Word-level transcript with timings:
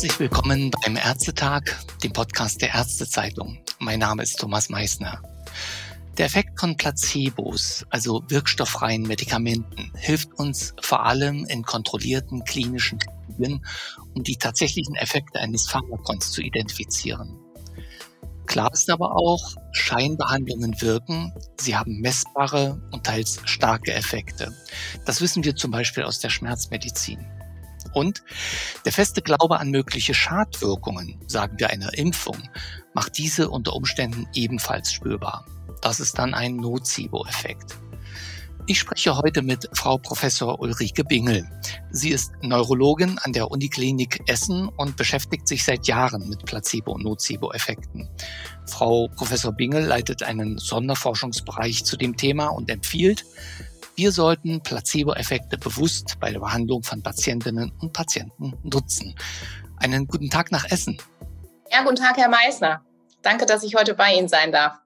Herzlich 0.00 0.20
willkommen 0.20 0.70
beim 0.82 0.96
Ärztetag, 0.96 1.76
dem 2.02 2.14
Podcast 2.14 2.62
der 2.62 2.72
Ärztezeitung. 2.72 3.58
Mein 3.80 3.98
Name 3.98 4.22
ist 4.22 4.38
Thomas 4.38 4.70
Meissner. 4.70 5.20
Der 6.16 6.24
Effekt 6.24 6.58
von 6.58 6.78
Placebos, 6.78 7.84
also 7.90 8.22
wirkstofffreien 8.28 9.02
Medikamenten, 9.02 9.92
hilft 9.94 10.32
uns 10.38 10.72
vor 10.80 11.04
allem 11.04 11.44
in 11.44 11.64
kontrollierten 11.64 12.44
klinischen 12.44 12.98
Studien, 13.02 13.62
um 14.14 14.24
die 14.24 14.36
tatsächlichen 14.36 14.94
Effekte 14.94 15.38
eines 15.38 15.68
Pharmakons 15.68 16.32
zu 16.32 16.40
identifizieren. 16.40 17.38
Klar 18.46 18.72
ist 18.72 18.88
aber 18.88 19.14
auch, 19.14 19.54
Scheinbehandlungen 19.72 20.80
wirken, 20.80 21.34
sie 21.60 21.76
haben 21.76 22.00
messbare 22.00 22.80
und 22.90 23.04
teils 23.04 23.42
starke 23.44 23.92
Effekte. 23.92 24.50
Das 25.04 25.20
wissen 25.20 25.44
wir 25.44 25.56
zum 25.56 25.70
Beispiel 25.70 26.04
aus 26.04 26.20
der 26.20 26.30
Schmerzmedizin. 26.30 27.18
Und 27.92 28.22
der 28.84 28.92
feste 28.92 29.22
Glaube 29.22 29.58
an 29.58 29.70
mögliche 29.70 30.14
Schadwirkungen, 30.14 31.20
sagen 31.26 31.58
wir 31.58 31.70
einer 31.70 31.96
Impfung, 31.96 32.38
macht 32.94 33.18
diese 33.18 33.50
unter 33.50 33.74
Umständen 33.74 34.26
ebenfalls 34.34 34.92
spürbar. 34.92 35.44
Das 35.82 36.00
ist 36.00 36.18
dann 36.18 36.34
ein 36.34 36.56
Nocebo-Effekt. 36.56 37.76
Ich 38.66 38.78
spreche 38.78 39.16
heute 39.16 39.42
mit 39.42 39.68
Frau 39.72 39.98
Professor 39.98 40.60
Ulrike 40.60 41.02
Bingel. 41.02 41.44
Sie 41.90 42.10
ist 42.10 42.30
Neurologin 42.42 43.18
an 43.18 43.32
der 43.32 43.50
Uniklinik 43.50 44.20
Essen 44.28 44.68
und 44.68 44.96
beschäftigt 44.96 45.48
sich 45.48 45.64
seit 45.64 45.88
Jahren 45.88 46.28
mit 46.28 46.44
Placebo- 46.44 46.92
und 46.92 47.02
Nocebo-Effekten. 47.02 48.08
Frau 48.66 49.08
Professor 49.16 49.52
Bingel 49.52 49.84
leitet 49.84 50.22
einen 50.22 50.58
Sonderforschungsbereich 50.58 51.84
zu 51.84 51.96
dem 51.96 52.16
Thema 52.16 52.48
und 52.48 52.70
empfiehlt, 52.70 53.24
wir 54.00 54.12
sollten 54.12 54.62
Placebo-Effekte 54.62 55.58
bewusst 55.58 56.16
bei 56.20 56.32
der 56.32 56.40
Behandlung 56.40 56.82
von 56.82 57.02
Patientinnen 57.02 57.70
und 57.80 57.92
Patienten 57.92 58.54
nutzen. 58.62 59.14
Einen 59.76 60.06
guten 60.06 60.30
Tag 60.30 60.50
nach 60.50 60.64
Essen. 60.70 60.96
Ja, 61.70 61.82
guten 61.82 61.96
Tag, 61.96 62.16
Herr 62.16 62.30
Meissner. 62.30 62.82
Danke, 63.20 63.44
dass 63.44 63.62
ich 63.62 63.74
heute 63.74 63.92
bei 63.92 64.14
Ihnen 64.14 64.28
sein 64.28 64.52
darf. 64.52 64.78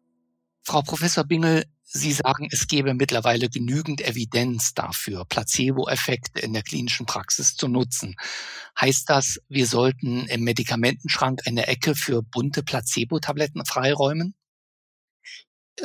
Frau 0.65 0.83
Professor 0.83 1.23
Bingel, 1.23 1.63
Sie 1.85 2.11
sagen, 2.11 2.49
es 2.51 2.67
gäbe 2.67 2.93
mittlerweile 2.93 3.49
genügend 3.49 4.01
Evidenz 4.01 4.75
dafür, 4.75 5.25
Placebo-Effekte 5.27 6.41
in 6.41 6.53
der 6.53 6.65
klinischen 6.65 7.07
Praxis 7.07 7.55
zu 7.55 7.69
nutzen. 7.69 8.17
Heißt 8.81 9.09
das, 9.09 9.39
wir 9.49 9.69
sollten 9.69 10.27
im 10.27 10.43
Medikamentenschrank 10.43 11.43
eine 11.47 11.69
Ecke 11.69 11.95
für 11.95 12.21
bunte 12.21 12.65
Placebo-Tabletten 12.65 13.65
freiräumen? 13.65 14.35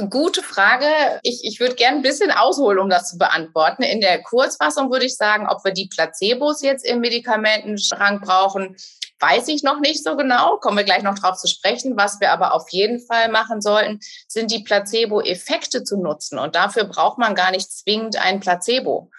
Gute 0.09 0.43
Frage. 0.43 0.85
Ich, 1.23 1.43
ich 1.43 1.59
würde 1.59 1.73
gerne 1.73 1.97
ein 1.97 2.03
bisschen 2.03 2.29
ausholen, 2.29 2.77
um 2.77 2.89
das 2.89 3.09
zu 3.09 3.17
beantworten. 3.17 3.81
In 3.81 4.01
der 4.01 4.21
Kurzfassung 4.21 4.91
würde 4.91 5.05
ich 5.05 5.15
sagen, 5.15 5.47
ob 5.49 5.65
wir 5.65 5.71
die 5.71 5.87
Placebos 5.87 6.61
jetzt 6.61 6.85
im 6.85 6.99
Medikamentenschrank 6.99 8.21
brauchen, 8.21 8.75
weiß 9.19 9.47
ich 9.47 9.63
noch 9.63 9.79
nicht 9.79 10.03
so 10.03 10.15
genau. 10.15 10.57
Kommen 10.57 10.77
wir 10.77 10.83
gleich 10.83 11.01
noch 11.01 11.17
drauf 11.17 11.37
zu 11.37 11.47
sprechen. 11.47 11.97
Was 11.97 12.19
wir 12.19 12.31
aber 12.31 12.53
auf 12.53 12.69
jeden 12.69 12.99
Fall 13.03 13.29
machen 13.29 13.61
sollten, 13.61 13.99
sind 14.27 14.51
die 14.51 14.63
Placebo-Effekte 14.63 15.83
zu 15.83 15.97
nutzen. 15.97 16.37
Und 16.37 16.53
dafür 16.53 16.83
braucht 16.83 17.17
man 17.17 17.33
gar 17.33 17.49
nicht 17.49 17.71
zwingend 17.71 18.15
ein 18.23 18.39
Placebo. 18.39 19.09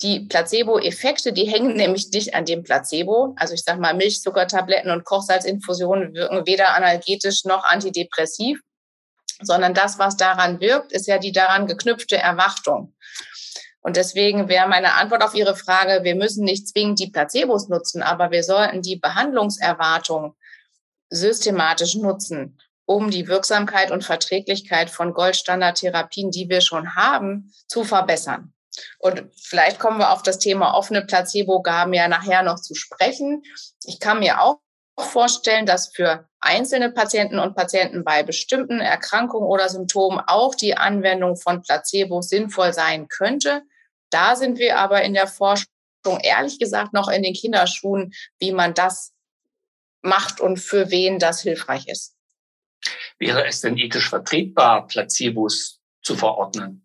Die 0.00 0.20
Placebo-Effekte, 0.20 1.32
die 1.32 1.50
hängen 1.50 1.74
nämlich 1.76 2.10
nicht 2.12 2.36
an 2.36 2.44
dem 2.44 2.62
Placebo. 2.62 3.34
Also 3.36 3.54
ich 3.54 3.64
sage 3.64 3.80
mal, 3.80 3.94
Milchzuckertabletten 3.94 4.92
und 4.92 5.04
Kochsalzinfusionen 5.04 6.14
wirken 6.14 6.46
weder 6.46 6.76
analgetisch 6.76 7.44
noch 7.44 7.64
antidepressiv 7.64 8.60
sondern 9.42 9.74
das, 9.74 9.98
was 9.98 10.16
daran 10.16 10.60
wirkt, 10.60 10.92
ist 10.92 11.06
ja 11.06 11.18
die 11.18 11.32
daran 11.32 11.66
geknüpfte 11.66 12.16
Erwartung. 12.16 12.94
Und 13.80 13.96
deswegen 13.96 14.48
wäre 14.48 14.66
meine 14.66 14.94
Antwort 14.94 15.22
auf 15.22 15.34
Ihre 15.34 15.56
Frage, 15.56 16.04
wir 16.04 16.14
müssen 16.14 16.44
nicht 16.44 16.68
zwingend 16.68 17.00
die 17.00 17.10
Placebos 17.10 17.68
nutzen, 17.68 18.02
aber 18.02 18.30
wir 18.30 18.42
sollten 18.42 18.80
die 18.80 18.96
Behandlungserwartung 18.96 20.34
systematisch 21.10 21.94
nutzen, 21.94 22.58
um 22.86 23.10
die 23.10 23.28
Wirksamkeit 23.28 23.90
und 23.90 24.02
Verträglichkeit 24.02 24.88
von 24.88 25.12
Goldstandardtherapien, 25.12 26.30
die 26.30 26.48
wir 26.48 26.62
schon 26.62 26.94
haben, 26.94 27.52
zu 27.68 27.84
verbessern. 27.84 28.54
Und 28.98 29.24
vielleicht 29.40 29.78
kommen 29.78 29.98
wir 29.98 30.10
auf 30.10 30.22
das 30.22 30.38
Thema 30.38 30.74
offene 30.74 31.02
Placebo-Gaben 31.02 31.92
ja 31.92 32.08
nachher 32.08 32.42
noch 32.42 32.60
zu 32.60 32.74
sprechen. 32.74 33.42
Ich 33.84 34.00
kann 34.00 34.18
mir 34.18 34.40
auch 34.40 34.60
vorstellen, 34.98 35.66
dass 35.66 35.94
für 35.94 36.28
einzelne 36.40 36.90
Patienten 36.90 37.38
und 37.38 37.56
Patienten 37.56 38.04
bei 38.04 38.22
bestimmten 38.22 38.80
Erkrankungen 38.80 39.48
oder 39.48 39.68
Symptomen 39.68 40.20
auch 40.26 40.54
die 40.54 40.76
Anwendung 40.76 41.36
von 41.36 41.62
Placebo 41.62 42.22
sinnvoll 42.22 42.72
sein 42.72 43.08
könnte. 43.08 43.62
Da 44.10 44.36
sind 44.36 44.58
wir 44.58 44.78
aber 44.78 45.02
in 45.02 45.14
der 45.14 45.26
Forschung 45.26 45.66
ehrlich 46.22 46.58
gesagt 46.58 46.92
noch 46.92 47.08
in 47.08 47.22
den 47.22 47.34
Kinderschuhen, 47.34 48.12
wie 48.38 48.52
man 48.52 48.74
das 48.74 49.12
macht 50.02 50.40
und 50.40 50.58
für 50.58 50.90
wen 50.90 51.18
das 51.18 51.40
hilfreich 51.40 51.88
ist. 51.88 52.14
Wäre 53.18 53.46
es 53.46 53.62
denn 53.62 53.78
ethisch 53.78 54.10
vertretbar, 54.10 54.86
Placebos 54.86 55.80
zu 56.02 56.14
verordnen? 56.14 56.83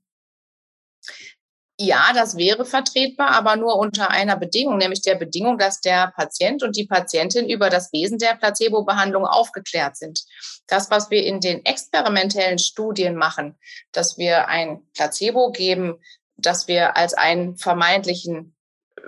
Ja, 1.82 2.12
das 2.14 2.36
wäre 2.36 2.66
vertretbar, 2.66 3.30
aber 3.30 3.56
nur 3.56 3.78
unter 3.78 4.10
einer 4.10 4.36
Bedingung, 4.36 4.78
nämlich 4.78 5.02
der 5.02 5.16
Bedingung, 5.16 5.58
dass 5.58 5.80
der 5.80 6.12
Patient 6.14 6.62
und 6.62 6.76
die 6.76 6.86
Patientin 6.86 7.50
über 7.50 7.70
das 7.70 7.94
Wesen 7.94 8.18
der 8.18 8.36
Placebo-Behandlung 8.36 9.26
aufgeklärt 9.26 9.96
sind. 9.96 10.26
Das, 10.68 10.92
was 10.92 11.10
wir 11.10 11.26
in 11.26 11.40
den 11.40 11.64
experimentellen 11.66 12.60
Studien 12.60 13.16
machen, 13.16 13.58
dass 13.94 14.18
wir 14.18 14.50
ein 14.50 14.82
Placebo 14.94 15.52
geben, 15.52 16.02
dass 16.36 16.68
wir 16.68 16.98
als 16.98 17.14
einen 17.14 17.56
vermeintlichen 17.56 18.58
äh, 18.98 19.02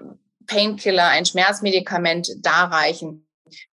Painkiller, 0.48 1.08
ein 1.08 1.26
Schmerzmedikament 1.26 2.30
darreichen, 2.38 3.28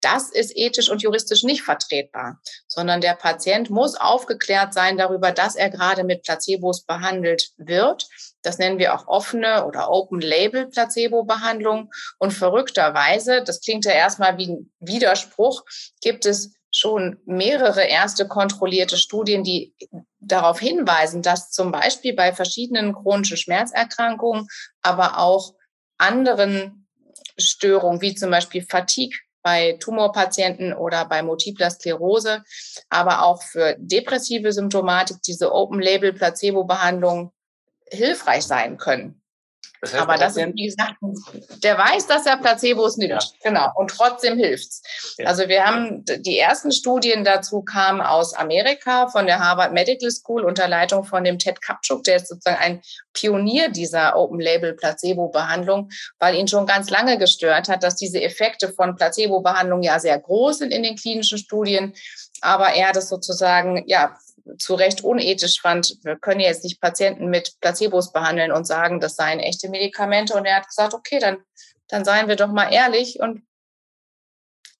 das 0.00 0.30
ist 0.30 0.56
ethisch 0.56 0.88
und 0.88 1.02
juristisch 1.02 1.42
nicht 1.42 1.62
vertretbar, 1.62 2.40
sondern 2.68 3.00
der 3.00 3.14
Patient 3.14 3.70
muss 3.70 3.96
aufgeklärt 3.96 4.72
sein 4.72 4.96
darüber, 4.96 5.32
dass 5.32 5.56
er 5.56 5.70
gerade 5.70 6.04
mit 6.04 6.22
Placebos 6.22 6.84
behandelt 6.84 7.50
wird. 7.56 8.06
Das 8.44 8.58
nennen 8.58 8.78
wir 8.78 8.94
auch 8.94 9.08
offene 9.08 9.66
oder 9.66 9.90
Open-Label-Placebo-Behandlung. 9.90 11.90
Und 12.18 12.32
verrückterweise, 12.32 13.42
das 13.42 13.60
klingt 13.60 13.86
ja 13.86 13.92
erstmal 13.92 14.38
wie 14.38 14.48
ein 14.48 14.72
Widerspruch, 14.80 15.64
gibt 16.00 16.26
es 16.26 16.54
schon 16.70 17.18
mehrere 17.24 17.84
erste 17.84 18.28
kontrollierte 18.28 18.96
Studien, 18.96 19.44
die 19.44 19.74
darauf 20.18 20.58
hinweisen, 20.58 21.22
dass 21.22 21.50
zum 21.50 21.72
Beispiel 21.72 22.14
bei 22.14 22.32
verschiedenen 22.32 22.92
chronischen 22.92 23.36
Schmerzerkrankungen, 23.36 24.48
aber 24.82 25.18
auch 25.18 25.54
anderen 25.98 26.88
Störungen 27.38 28.00
wie 28.00 28.14
zum 28.14 28.30
Beispiel 28.30 28.64
Fatigue 28.68 29.18
bei 29.42 29.76
Tumorpatienten 29.78 30.72
oder 30.72 31.04
bei 31.04 31.22
multipler 31.22 31.70
Sklerose, 31.70 32.42
aber 32.88 33.24
auch 33.24 33.42
für 33.42 33.76
depressive 33.78 34.52
Symptomatik 34.52 35.18
diese 35.22 35.52
Open-Label-Placebo-Behandlung 35.52 37.30
hilfreich 37.90 38.44
sein 38.44 38.76
können. 38.76 39.20
Das 39.84 39.92
heißt, 39.92 40.02
aber 40.02 40.16
das 40.16 40.36
ist, 40.36 40.54
wie 40.54 40.66
gesagt, 40.66 40.94
der 41.62 41.76
weiß, 41.76 42.06
dass 42.06 42.24
er 42.24 42.38
Placebos 42.38 42.96
nimmt. 42.96 43.10
Ja. 43.10 43.50
Genau. 43.50 43.70
Und 43.74 43.90
trotzdem 43.90 44.38
hilft's. 44.38 44.82
Ja. 45.18 45.26
Also 45.26 45.46
wir 45.48 45.64
haben 45.64 46.04
die 46.04 46.38
ersten 46.38 46.72
Studien 46.72 47.22
dazu 47.22 47.62
kamen 47.62 48.00
aus 48.00 48.32
Amerika 48.34 49.08
von 49.08 49.26
der 49.26 49.40
Harvard 49.40 49.74
Medical 49.74 50.10
School 50.10 50.44
unter 50.44 50.68
Leitung 50.68 51.04
von 51.04 51.22
dem 51.22 51.38
Ted 51.38 51.60
Kapchuk, 51.60 52.02
der 52.04 52.16
ist 52.16 52.28
sozusagen 52.28 52.56
ein 52.56 52.82
Pionier 53.12 53.68
dieser 53.68 54.16
Open 54.16 54.40
Label 54.40 54.72
Placebo 54.72 55.28
Behandlung, 55.28 55.90
weil 56.18 56.34
ihn 56.34 56.48
schon 56.48 56.66
ganz 56.66 56.88
lange 56.88 57.18
gestört 57.18 57.68
hat, 57.68 57.82
dass 57.82 57.96
diese 57.96 58.22
Effekte 58.22 58.72
von 58.72 58.96
Placebo 58.96 59.40
Behandlung 59.40 59.82
ja 59.82 59.98
sehr 59.98 60.18
groß 60.18 60.58
sind 60.58 60.72
in 60.72 60.82
den 60.82 60.96
klinischen 60.96 61.38
Studien. 61.38 61.92
Aber 62.40 62.72
er 62.72 62.92
das 62.92 63.08
sozusagen, 63.08 63.84
ja, 63.86 64.16
zu 64.58 64.74
Recht 64.74 65.02
unethisch 65.02 65.60
fand, 65.60 65.96
wir 66.02 66.16
können 66.16 66.40
jetzt 66.40 66.64
nicht 66.64 66.80
Patienten 66.80 67.28
mit 67.28 67.58
Placebos 67.60 68.12
behandeln 68.12 68.52
und 68.52 68.66
sagen, 68.66 69.00
das 69.00 69.16
seien 69.16 69.40
echte 69.40 69.68
Medikamente. 69.68 70.34
Und 70.34 70.44
er 70.44 70.56
hat 70.56 70.68
gesagt, 70.68 70.94
okay, 70.94 71.18
dann, 71.18 71.38
dann 71.88 72.04
seien 72.04 72.28
wir 72.28 72.36
doch 72.36 72.52
mal 72.52 72.72
ehrlich 72.72 73.20
und 73.20 73.42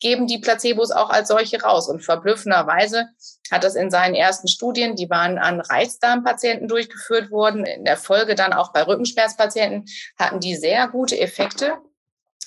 geben 0.01 0.27
die 0.27 0.39
Placebos 0.39 0.91
auch 0.91 1.09
als 1.09 1.29
solche 1.29 1.63
raus. 1.63 1.89
Und 1.89 2.05
verblüffenderweise 2.05 3.09
hat 3.51 3.65
das 3.65 3.75
in 3.75 3.91
seinen 3.91 4.15
ersten 4.15 4.49
Studien, 4.49 4.97
die 4.97 5.09
waren 5.09 5.39
an 5.39 5.61
Reizdarmpatienten 5.61 6.69
durchgeführt 6.69 7.31
worden, 7.31 7.65
in 7.65 7.85
der 7.85 7.97
Folge 7.97 8.35
dann 8.35 8.53
auch 8.53 8.73
bei 8.73 8.83
Rückenschmerzpatienten, 8.83 9.87
hatten 10.19 10.41
die 10.41 10.57
sehr 10.57 10.89
gute 10.89 11.19
Effekte. 11.19 11.79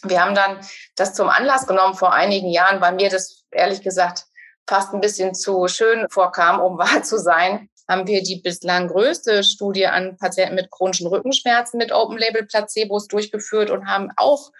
Wir 0.03 0.24
haben 0.24 0.36
dann 0.36 0.59
das 0.95 1.15
zum 1.15 1.30
Anlass 1.30 1.65
genommen 1.65 1.95
vor 1.95 2.13
einigen 2.13 2.50
Jahren, 2.50 2.80
weil 2.80 2.94
mir 2.94 3.09
das 3.09 3.45
ehrlich 3.51 3.81
gesagt 3.81 4.25
fast 4.68 4.94
ein 4.94 5.02
bisschen 5.02 5.34
zu 5.34 5.68
schön 5.68 6.08
vorkam, 6.10 6.60
um 6.60 6.78
wahr 6.78 7.04
zu 7.04 7.18
sein, 7.18 7.69
haben 7.88 8.06
wir 8.06 8.22
die 8.22 8.42
bislang 8.42 8.90
größte 8.90 9.44
Studie 9.44 9.88
an 9.88 10.18
Patienten 10.18 10.56
mit 10.56 10.72
chronischen 10.72 11.08
Rückenschmerzen 11.08 11.78
mit 11.78 11.92
Open-Label-Placebos 11.92 13.08
durchgeführt 13.08 13.69
und 13.69 13.88
haben 13.88 14.10
auch 14.18 14.52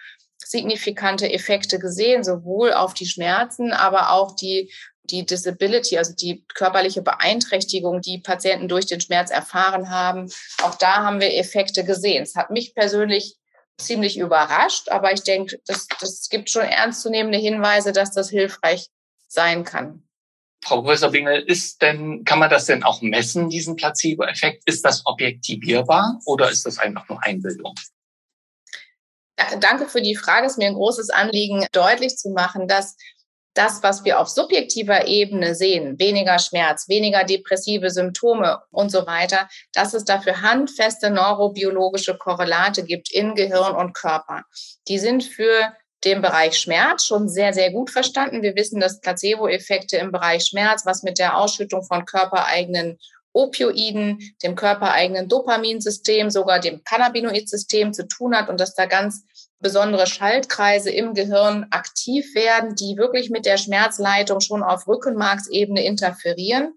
signifikante 0.42 1.30
Effekte 1.30 1.78
gesehen, 1.78 2.24
sowohl 2.24 2.72
auf 2.72 2.94
die 2.94 3.06
Schmerzen, 3.06 3.72
aber 3.72 4.12
auch 4.12 4.34
die, 4.34 4.72
die 5.02 5.26
Disability, 5.26 5.98
also 5.98 6.14
die 6.14 6.44
körperliche 6.54 7.02
Beeinträchtigung, 7.02 8.00
die 8.00 8.18
Patienten 8.18 8.68
durch 8.68 8.86
den 8.86 9.00
Schmerz 9.00 9.30
erfahren 9.30 9.90
haben. 9.90 10.30
Auch 10.62 10.76
da 10.76 11.04
haben 11.04 11.20
wir 11.20 11.36
Effekte 11.36 11.84
gesehen. 11.84 12.22
Es 12.22 12.34
hat 12.34 12.50
mich 12.50 12.74
persönlich 12.74 13.36
ziemlich 13.78 14.18
überrascht, 14.18 14.88
aber 14.88 15.12
ich 15.12 15.22
denke, 15.22 15.60
das, 15.66 15.86
das 16.00 16.28
gibt 16.30 16.50
schon 16.50 16.62
ernstzunehmende 16.62 17.38
Hinweise, 17.38 17.92
dass 17.92 18.12
das 18.12 18.30
hilfreich 18.30 18.88
sein 19.28 19.64
kann. 19.64 20.02
Frau 20.64 20.82
Professor 20.82 21.10
Bingel, 21.10 21.42
ist 21.42 21.80
denn, 21.82 22.24
kann 22.24 22.40
man 22.40 22.50
das 22.50 22.66
denn 22.66 22.82
auch 22.82 23.00
messen, 23.00 23.48
diesen 23.48 23.76
Placebo-Effekt? 23.76 24.64
Ist 24.66 24.84
das 24.84 25.06
objektivierbar 25.06 26.18
oder 26.26 26.50
ist 26.50 26.66
das 26.66 26.78
einfach 26.78 27.08
nur 27.08 27.22
Einbildung? 27.22 27.74
Danke 29.60 29.86
für 29.86 30.02
die 30.02 30.16
Frage. 30.16 30.46
Es 30.46 30.52
ist 30.52 30.58
mir 30.58 30.66
ein 30.66 30.74
großes 30.74 31.10
Anliegen, 31.10 31.64
deutlich 31.72 32.16
zu 32.16 32.30
machen, 32.30 32.66
dass 32.66 32.96
das, 33.54 33.82
was 33.82 34.04
wir 34.04 34.20
auf 34.20 34.28
subjektiver 34.28 35.06
Ebene 35.06 35.54
sehen, 35.54 35.98
weniger 35.98 36.38
Schmerz, 36.38 36.88
weniger 36.88 37.24
depressive 37.24 37.90
Symptome 37.90 38.60
und 38.70 38.90
so 38.90 39.06
weiter, 39.06 39.48
dass 39.72 39.94
es 39.94 40.04
dafür 40.04 40.42
handfeste 40.42 41.10
neurobiologische 41.10 42.16
Korrelate 42.16 42.84
gibt 42.84 43.10
in 43.10 43.34
Gehirn 43.34 43.74
und 43.74 43.94
Körper. 43.94 44.44
Die 44.86 44.98
sind 44.98 45.24
für 45.24 45.72
den 46.08 46.22
Bereich 46.22 46.58
Schmerz 46.58 47.04
schon 47.04 47.28
sehr, 47.28 47.52
sehr 47.52 47.70
gut 47.70 47.90
verstanden. 47.90 48.42
Wir 48.42 48.56
wissen, 48.56 48.80
dass 48.80 49.00
Placebo-Effekte 49.00 49.98
im 49.98 50.10
Bereich 50.10 50.44
Schmerz, 50.44 50.86
was 50.86 51.02
mit 51.02 51.18
der 51.18 51.36
Ausschüttung 51.36 51.84
von 51.84 52.04
körpereigenen 52.06 52.98
Opioiden, 53.32 54.18
dem 54.42 54.54
körpereigenen 54.54 55.28
Dopaminsystem, 55.28 56.30
sogar 56.30 56.60
dem 56.60 56.82
Cannabinoid-System 56.82 57.92
zu 57.92 58.08
tun 58.08 58.34
hat 58.34 58.48
und 58.48 58.58
dass 58.58 58.74
da 58.74 58.86
ganz 58.86 59.24
besondere 59.60 60.06
Schaltkreise 60.06 60.90
im 60.90 61.14
Gehirn 61.14 61.66
aktiv 61.70 62.34
werden, 62.34 62.74
die 62.74 62.96
wirklich 62.96 63.28
mit 63.28 63.44
der 63.44 63.58
Schmerzleitung 63.58 64.40
schon 64.40 64.62
auf 64.62 64.86
Rückenmarksebene 64.86 65.84
interferieren. 65.84 66.72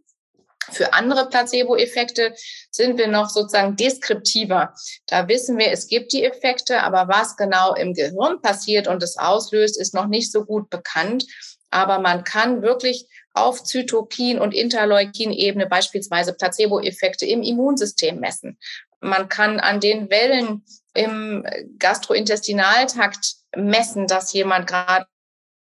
Für 0.72 0.94
andere 0.94 1.30
Placebo-Effekte 1.30 2.34
sind 2.72 2.98
wir 2.98 3.08
noch 3.08 3.30
sozusagen 3.30 3.76
deskriptiver. 3.76 4.74
Da 5.08 5.28
wissen 5.28 5.58
wir, 5.58 5.72
es 5.72 5.88
gibt 5.88 6.14
die 6.14 6.24
Effekte, 6.24 6.82
aber 6.84 7.08
was 7.08 7.38
genau 7.38 7.74
im 7.76 7.94
Gehirn 7.94 8.42
passiert 8.42 8.88
und 8.88 9.04
es 9.04 9.18
auslöst, 9.18 9.80
ist 9.80 9.94
noch 9.94 10.08
nicht 10.08 10.32
so 10.32 10.46
gut 10.46 10.70
bekannt. 10.70 11.26
Aber 11.70 12.00
man 12.00 12.24
kann 12.24 12.62
wirklich 12.62 13.08
auf 13.34 13.64
Zytokin- 13.64 14.40
und 14.40 14.54
Interleukin-Ebene 14.54 15.68
beispielsweise 15.68 16.34
Placebo-Effekte 16.34 17.26
im 17.26 17.44
Immunsystem 17.44 18.20
messen. 18.20 18.58
Man 19.00 19.30
kann 19.30 19.60
an 19.60 19.80
den 19.80 20.10
Wellen 20.10 20.64
im 20.94 21.46
Gastrointestinaltakt 21.80 23.36
messen, 23.56 24.08
dass 24.08 24.34
jemand 24.34 24.68
gerade 24.68 25.06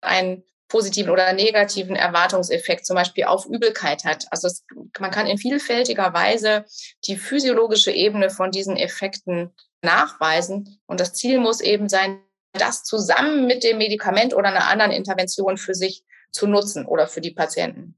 einen 0.01 0.45
positiven 0.69 1.11
oder 1.11 1.33
negativen 1.33 1.97
Erwartungseffekt 1.97 2.87
zum 2.87 2.95
Beispiel 2.95 3.25
auf 3.25 3.47
Übelkeit 3.47 4.05
hat. 4.05 4.27
Also 4.31 4.49
es, 4.49 4.65
man 4.99 5.11
kann 5.11 5.27
in 5.27 5.39
vielfältiger 5.39 6.13
Weise 6.13 6.65
die 7.07 7.17
physiologische 7.17 7.91
Ebene 7.91 8.31
von 8.31 8.51
diesen 8.51 8.77
Effekten 8.77 9.51
nachweisen. 9.83 10.79
Und 10.87 11.01
das 11.01 11.15
Ziel 11.15 11.41
muss 11.41 11.61
eben 11.61 11.89
sein, 11.89 12.21
das 12.53 12.85
zusammen 12.85 13.47
mit 13.47 13.65
dem 13.65 13.79
Medikament 13.79 14.35
oder 14.35 14.49
einer 14.49 14.69
anderen 14.69 14.93
Intervention 14.93 15.57
für 15.57 15.75
sich 15.75 16.05
zu 16.31 16.47
nutzen 16.47 16.87
oder 16.87 17.07
für 17.07 17.21
die 17.21 17.31
Patienten. 17.31 17.97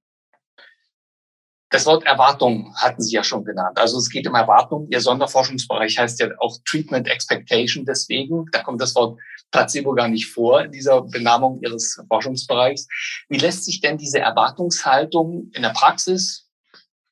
Das 1.71 1.87
Wort 1.87 2.05
Erwartung 2.05 2.75
hatten 2.77 3.01
Sie 3.01 3.15
ja 3.15 3.23
schon 3.23 3.45
genannt. 3.45 3.79
Also 3.79 3.99
es 3.99 4.11
geht 4.11 4.27
um 4.27 4.35
Erwartung. 4.35 4.89
Ihr 4.91 5.01
Sonderforschungsbereich 5.01 5.99
heißt 5.99 6.19
ja 6.19 6.29
auch 6.39 6.59
Treatment 6.65 7.07
Expectation. 7.07 7.85
Deswegen, 7.85 8.47
da 8.51 8.65
kommt 8.65 8.81
das 8.81 8.97
Wort 8.97 9.21
Placebo 9.53 9.93
gar 9.93 10.09
nicht 10.09 10.27
vor 10.27 10.63
in 10.63 10.73
dieser 10.73 11.03
Benamung 11.03 11.61
Ihres 11.63 12.03
Forschungsbereichs. 12.09 12.89
Wie 13.29 13.39
lässt 13.39 13.65
sich 13.65 13.81
denn 13.81 13.99
diese 13.99 14.19
Erwartungshaltung 14.19 15.51
in 15.55 15.63
der 15.63 15.71
Praxis, 15.71 16.49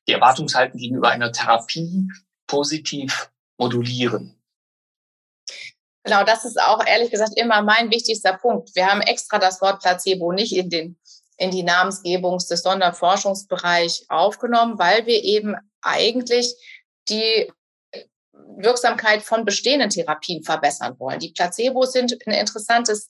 die 0.07 0.13
Erwartungshaltung 0.13 0.77
gegenüber 0.77 1.09
einer 1.09 1.31
Therapie 1.31 2.09
positiv 2.45 3.31
modulieren? 3.57 4.35
Genau, 6.03 6.23
das 6.23 6.43
ist 6.43 6.61
auch 6.61 6.85
ehrlich 6.85 7.11
gesagt 7.11 7.33
immer 7.37 7.61
mein 7.61 7.91
wichtigster 7.91 8.33
Punkt. 8.33 8.75
Wir 8.75 8.87
haben 8.87 9.01
extra 9.01 9.37
das 9.37 9.61
Wort 9.61 9.81
Placebo 9.81 10.33
nicht 10.33 10.55
in 10.55 10.69
den 10.69 10.97
in 11.39 11.51
die 11.51 11.63
Namensgebung 11.63 12.37
des 12.37 12.61
Sonderforschungsbereich 12.61 14.05
aufgenommen, 14.09 14.77
weil 14.77 15.05
wir 15.05 15.23
eben 15.23 15.55
eigentlich 15.81 16.53
die 17.07 17.51
Wirksamkeit 18.57 19.23
von 19.23 19.45
bestehenden 19.45 19.89
Therapien 19.89 20.43
verbessern 20.43 20.95
wollen. 20.99 21.19
Die 21.19 21.31
Placebos 21.31 21.93
sind 21.93 22.15
ein 22.25 22.33
interessantes 22.33 23.09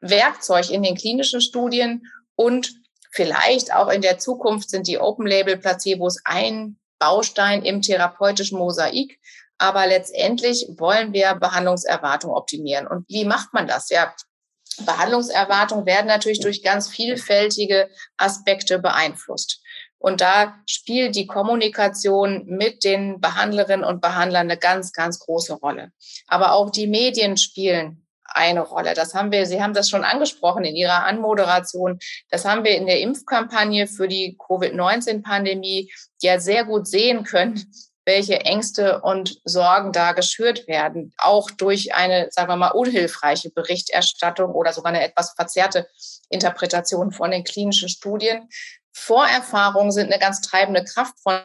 Werkzeug 0.00 0.70
in 0.70 0.82
den 0.82 0.96
klinischen 0.96 1.40
Studien 1.40 2.02
und 2.34 2.72
vielleicht 3.12 3.72
auch 3.72 3.88
in 3.88 4.02
der 4.02 4.18
Zukunft 4.18 4.70
sind 4.70 4.88
die 4.88 4.98
Open-Label-Placebos 4.98 6.18
ein 6.24 6.78
Baustein 6.98 7.64
im 7.64 7.80
therapeutischen 7.80 8.58
Mosaik. 8.58 9.18
Aber 9.58 9.86
letztendlich 9.86 10.66
wollen 10.76 11.12
wir 11.12 11.34
Behandlungserwartung 11.34 12.32
optimieren. 12.32 12.88
Und 12.88 13.08
wie 13.08 13.24
macht 13.24 13.52
man 13.52 13.68
das? 13.68 13.90
Ja, 13.90 14.12
Behandlungserwartungen 14.76 15.86
werden 15.86 16.06
natürlich 16.06 16.40
durch 16.40 16.62
ganz 16.62 16.88
vielfältige 16.88 17.88
Aspekte 18.16 18.78
beeinflusst. 18.78 19.60
Und 19.98 20.20
da 20.20 20.56
spielt 20.66 21.14
die 21.14 21.26
Kommunikation 21.26 22.44
mit 22.46 22.82
den 22.82 23.20
Behandlerinnen 23.20 23.84
und 23.84 24.00
Behandlern 24.00 24.50
eine 24.50 24.58
ganz, 24.58 24.92
ganz 24.92 25.20
große 25.20 25.54
Rolle. 25.54 25.92
Aber 26.26 26.52
auch 26.52 26.70
die 26.70 26.88
Medien 26.88 27.36
spielen 27.36 28.04
eine 28.24 28.62
Rolle. 28.62 28.94
Das 28.94 29.14
haben 29.14 29.30
wir, 29.30 29.46
Sie 29.46 29.62
haben 29.62 29.74
das 29.74 29.88
schon 29.88 30.04
angesprochen 30.04 30.64
in 30.64 30.74
Ihrer 30.74 31.04
Anmoderation. 31.04 31.98
Das 32.30 32.44
haben 32.44 32.64
wir 32.64 32.76
in 32.76 32.86
der 32.86 33.00
Impfkampagne 33.00 33.86
für 33.86 34.08
die 34.08 34.36
Covid-19-Pandemie 34.38 35.92
ja 36.20 36.40
sehr 36.40 36.64
gut 36.64 36.88
sehen 36.88 37.24
können, 37.24 37.72
welche 38.04 38.40
Ängste 38.40 39.00
und 39.02 39.40
Sorgen 39.44 39.92
da 39.92 40.12
geschürt 40.12 40.66
werden, 40.66 41.12
auch 41.18 41.50
durch 41.50 41.94
eine, 41.94 42.28
sagen 42.30 42.48
wir 42.48 42.56
mal, 42.56 42.70
unhilfreiche 42.70 43.50
Berichterstattung 43.50 44.52
oder 44.52 44.72
sogar 44.72 44.92
eine 44.92 45.04
etwas 45.04 45.32
verzerrte 45.34 45.88
Interpretation 46.28 47.12
von 47.12 47.30
den 47.30 47.44
klinischen 47.44 47.88
Studien. 47.88 48.48
Vorerfahrungen 48.92 49.92
sind 49.92 50.12
eine 50.12 50.20
ganz 50.20 50.40
treibende 50.40 50.84
Kraft 50.84 51.14
von 51.22 51.40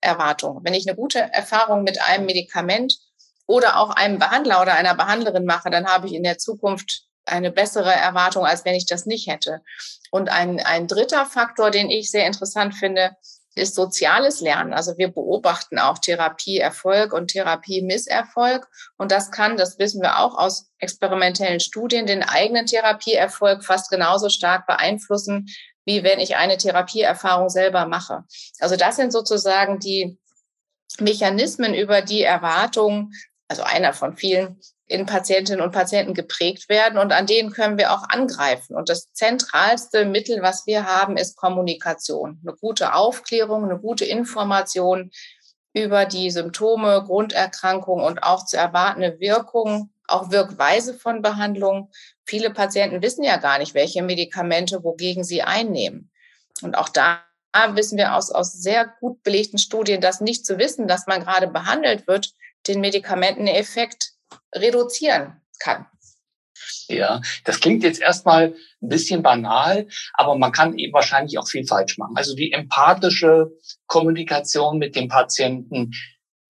Erwartungen. 0.00 0.64
Wenn 0.64 0.74
ich 0.74 0.86
eine 0.86 0.96
gute 0.96 1.18
Erfahrung 1.18 1.82
mit 1.82 2.00
einem 2.00 2.26
Medikament 2.26 2.98
oder 3.46 3.78
auch 3.78 3.90
einem 3.90 4.18
Behandler 4.18 4.62
oder 4.62 4.74
einer 4.74 4.94
Behandlerin 4.94 5.44
mache, 5.44 5.70
dann 5.70 5.86
habe 5.86 6.06
ich 6.06 6.14
in 6.14 6.22
der 6.22 6.38
Zukunft 6.38 7.04
eine 7.24 7.50
bessere 7.50 7.92
Erwartung, 7.92 8.46
als 8.46 8.64
wenn 8.64 8.74
ich 8.74 8.86
das 8.86 9.06
nicht 9.06 9.28
hätte. 9.28 9.62
Und 10.10 10.28
ein, 10.28 10.60
ein 10.60 10.86
dritter 10.86 11.26
Faktor, 11.26 11.70
den 11.70 11.90
ich 11.90 12.10
sehr 12.10 12.26
interessant 12.26 12.74
finde, 12.74 13.16
ist 13.56 13.74
soziales 13.74 14.40
Lernen. 14.40 14.74
Also 14.74 14.96
wir 14.98 15.08
beobachten 15.08 15.78
auch 15.78 15.98
Therapieerfolg 15.98 17.12
und 17.12 17.28
Therapiemisserfolg. 17.28 18.68
Und 18.98 19.10
das 19.10 19.30
kann, 19.30 19.56
das 19.56 19.78
wissen 19.78 20.02
wir 20.02 20.18
auch 20.18 20.36
aus 20.36 20.70
experimentellen 20.78 21.60
Studien, 21.60 22.06
den 22.06 22.22
eigenen 22.22 22.66
Therapieerfolg 22.66 23.64
fast 23.64 23.90
genauso 23.90 24.28
stark 24.28 24.66
beeinflussen, 24.66 25.46
wie 25.86 26.04
wenn 26.04 26.20
ich 26.20 26.36
eine 26.36 26.58
Therapieerfahrung 26.58 27.48
selber 27.48 27.86
mache. 27.86 28.24
Also 28.60 28.76
das 28.76 28.96
sind 28.96 29.12
sozusagen 29.12 29.78
die 29.78 30.18
Mechanismen, 31.00 31.74
über 31.74 32.02
die 32.02 32.22
Erwartungen, 32.22 33.12
also 33.48 33.62
einer 33.62 33.94
von 33.94 34.16
vielen, 34.16 34.60
in 34.88 35.04
Patientinnen 35.06 35.60
und 35.60 35.72
Patienten 35.72 36.14
geprägt 36.14 36.68
werden 36.68 36.98
und 36.98 37.12
an 37.12 37.26
denen 37.26 37.50
können 37.50 37.76
wir 37.76 37.92
auch 37.92 38.08
angreifen. 38.08 38.76
Und 38.76 38.88
das 38.88 39.12
zentralste 39.12 40.04
Mittel, 40.04 40.42
was 40.42 40.66
wir 40.66 40.86
haben, 40.86 41.16
ist 41.16 41.36
Kommunikation. 41.36 42.40
Eine 42.42 42.56
gute 42.56 42.94
Aufklärung, 42.94 43.64
eine 43.64 43.78
gute 43.78 44.04
Information 44.04 45.10
über 45.72 46.06
die 46.06 46.30
Symptome, 46.30 47.02
Grunderkrankungen 47.04 48.04
und 48.04 48.22
auch 48.22 48.46
zu 48.46 48.56
erwartende 48.56 49.18
Wirkung, 49.18 49.90
auch 50.06 50.30
Wirkweise 50.30 50.94
von 50.94 51.20
Behandlung. 51.20 51.90
Viele 52.24 52.50
Patienten 52.50 53.02
wissen 53.02 53.24
ja 53.24 53.38
gar 53.38 53.58
nicht, 53.58 53.74
welche 53.74 54.02
Medikamente 54.02 54.84
wogegen 54.84 55.24
sie 55.24 55.42
einnehmen. 55.42 56.10
Und 56.62 56.78
auch 56.78 56.88
da 56.88 57.22
wissen 57.72 57.98
wir 57.98 58.14
aus, 58.14 58.30
aus 58.30 58.52
sehr 58.52 58.86
gut 59.00 59.22
belegten 59.22 59.58
Studien, 59.58 60.00
dass 60.00 60.20
nicht 60.20 60.46
zu 60.46 60.58
wissen, 60.58 60.86
dass 60.86 61.06
man 61.06 61.22
gerade 61.22 61.48
behandelt 61.48 62.06
wird, 62.06 62.32
den 62.66 62.80
Medikamenteneffekt 62.80 64.15
reduzieren 64.54 65.40
kann. 65.58 65.86
Ja, 66.88 67.20
das 67.44 67.60
klingt 67.60 67.82
jetzt 67.82 68.00
erstmal 68.00 68.54
ein 68.82 68.88
bisschen 68.88 69.22
banal, 69.22 69.88
aber 70.14 70.36
man 70.36 70.52
kann 70.52 70.78
eben 70.78 70.92
wahrscheinlich 70.92 71.38
auch 71.38 71.48
viel 71.48 71.66
falsch 71.66 71.98
machen. 71.98 72.16
Also 72.16 72.34
die 72.34 72.52
empathische 72.52 73.52
Kommunikation 73.86 74.78
mit 74.78 74.96
dem 74.96 75.08
Patienten, 75.08 75.92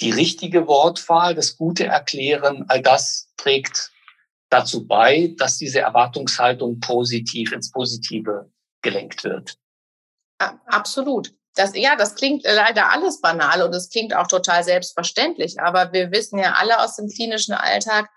die 0.01 0.11
richtige 0.11 0.67
Wortwahl, 0.67 1.35
das 1.35 1.57
gute 1.57 1.87
Erklären, 1.87 2.65
all 2.69 2.83
das 2.83 3.33
trägt 3.37 3.91
dazu 4.51 4.87
bei, 4.87 5.35
dass 5.39 5.59
diese 5.59 5.81
Erwartungshaltung 5.81 6.81
positiv 6.81 7.53
ins 7.53 7.71
Positive 7.71 8.51
gelenkt 8.83 9.25
wird. 9.25 9.57
Absolut. 10.39 11.33
Das, 11.57 11.73
ja, 11.75 11.97
das 11.97 12.15
klingt 12.15 12.45
leider 12.45 12.93
alles 12.93 13.21
banal 13.21 13.63
und 13.63 13.75
es 13.75 13.91
klingt 13.91 14.15
auch 14.15 14.29
total 14.29 14.63
selbstverständlich. 14.63 15.59
Aber 15.61 15.93
wir 15.93 16.13
wissen 16.13 16.39
ja 16.39 16.53
alle 16.53 16.79
aus 16.81 16.97
dem 16.97 17.09
klinischen 17.09 17.55
Alltag, 17.55 18.09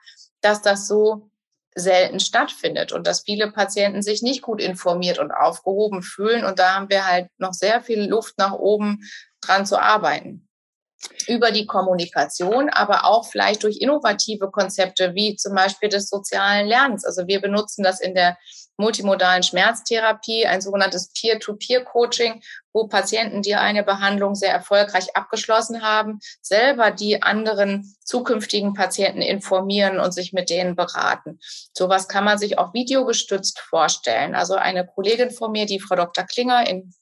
dass 0.41 0.61
das 0.61 0.87
so 0.87 1.31
selten 1.75 2.19
stattfindet 2.19 2.91
und 2.91 3.07
dass 3.07 3.21
viele 3.21 3.51
Patienten 3.51 4.01
sich 4.01 4.21
nicht 4.21 4.41
gut 4.41 4.61
informiert 4.61 5.19
und 5.19 5.31
aufgehoben 5.31 6.03
fühlen. 6.03 6.43
Und 6.45 6.59
da 6.59 6.75
haben 6.75 6.89
wir 6.89 7.07
halt 7.07 7.29
noch 7.37 7.53
sehr 7.53 7.81
viel 7.81 8.03
Luft 8.03 8.37
nach 8.37 8.53
oben 8.53 8.99
dran 9.41 9.65
zu 9.65 9.79
arbeiten. 9.79 10.45
über 11.27 11.51
die 11.51 11.65
Kommunikation, 11.65 12.69
aber 12.69 13.05
auch 13.05 13.25
vielleicht 13.27 13.63
durch 13.63 13.77
innovative 13.79 14.51
Konzepte 14.51 15.15
wie 15.15 15.35
zum 15.35 15.55
Beispiel 15.55 15.89
des 15.89 16.09
sozialen 16.09 16.67
Lernens. 16.67 17.05
Also 17.05 17.27
wir 17.27 17.41
benutzen 17.41 17.83
das 17.83 18.01
in 18.01 18.15
der 18.15 18.37
multimodalen 18.79 19.43
Schmerztherapie, 19.43 20.47
ein 20.47 20.61
sogenanntes 20.61 21.11
Peer-to-Peer-Coaching, 21.13 22.41
wo 22.73 22.87
Patienten, 22.87 23.41
die 23.41 23.55
eine 23.55 23.83
Behandlung 23.83 24.35
sehr 24.35 24.53
erfolgreich 24.53 25.15
abgeschlossen 25.15 25.81
haben, 25.81 26.19
selber 26.41 26.91
die 26.91 27.21
anderen 27.21 27.95
zukünftigen 28.03 28.73
Patienten 28.73 29.21
informieren 29.21 29.99
und 29.99 30.13
sich 30.13 30.33
mit 30.33 30.49
denen 30.49 30.75
beraten. 30.75 31.39
Sowas 31.75 32.07
kann 32.07 32.23
man 32.23 32.37
sich 32.37 32.57
auch 32.57 32.73
videogestützt 32.73 33.59
vorstellen. 33.59 34.33
Also 34.33 34.55
eine 34.55 34.85
Kollegin 34.85 35.31
von 35.31 35.51
mir, 35.51 35.65
die 35.65 35.79
Frau 35.79 35.95
Dr. 35.95 36.23
Klinger 36.23 36.67
in 36.67 36.93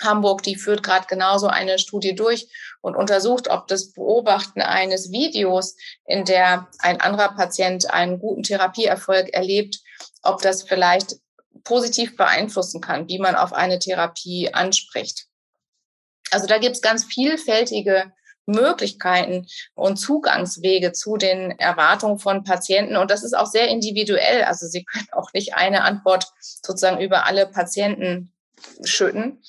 Hamburg, 0.00 0.42
die 0.42 0.56
führt 0.56 0.82
gerade 0.82 1.06
genauso 1.06 1.46
eine 1.46 1.78
Studie 1.78 2.14
durch 2.14 2.48
und 2.80 2.96
untersucht, 2.96 3.48
ob 3.48 3.68
das 3.68 3.92
Beobachten 3.92 4.60
eines 4.60 5.10
Videos, 5.10 5.76
in 6.04 6.24
der 6.24 6.68
ein 6.80 7.00
anderer 7.00 7.34
Patient 7.34 7.90
einen 7.90 8.18
guten 8.18 8.42
Therapieerfolg 8.42 9.32
erlebt, 9.32 9.80
ob 10.22 10.42
das 10.42 10.64
vielleicht 10.64 11.16
positiv 11.62 12.16
beeinflussen 12.16 12.80
kann, 12.80 13.08
wie 13.08 13.18
man 13.18 13.36
auf 13.36 13.52
eine 13.52 13.78
Therapie 13.78 14.52
anspricht. 14.52 15.26
Also 16.30 16.46
da 16.46 16.58
gibt 16.58 16.74
es 16.74 16.82
ganz 16.82 17.04
vielfältige 17.04 18.12
Möglichkeiten 18.46 19.46
und 19.74 19.96
Zugangswege 19.96 20.92
zu 20.92 21.16
den 21.16 21.52
Erwartungen 21.52 22.18
von 22.18 22.44
Patienten. 22.44 22.96
Und 22.96 23.10
das 23.10 23.22
ist 23.22 23.34
auch 23.34 23.46
sehr 23.46 23.68
individuell. 23.68 24.42
Also 24.42 24.66
Sie 24.66 24.84
können 24.84 25.08
auch 25.12 25.32
nicht 25.32 25.54
eine 25.54 25.82
Antwort 25.82 26.26
sozusagen 26.40 27.00
über 27.00 27.24
alle 27.26 27.46
Patienten 27.46 28.34
schütten 28.82 29.42